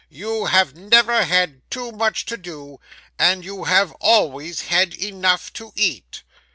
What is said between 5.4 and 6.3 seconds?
to eat.